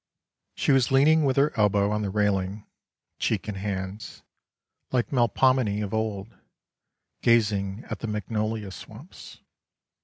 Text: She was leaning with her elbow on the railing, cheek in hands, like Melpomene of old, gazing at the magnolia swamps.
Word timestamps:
She 0.55 0.71
was 0.71 0.89
leaning 0.91 1.25
with 1.25 1.37
her 1.37 1.53
elbow 1.55 1.91
on 1.91 2.01
the 2.01 2.09
railing, 2.09 2.65
cheek 3.19 3.47
in 3.47 3.53
hands, 3.53 4.23
like 4.91 5.11
Melpomene 5.11 5.83
of 5.83 5.93
old, 5.93 6.35
gazing 7.21 7.83
at 7.87 7.99
the 7.99 8.07
magnolia 8.07 8.71
swamps. 8.71 9.41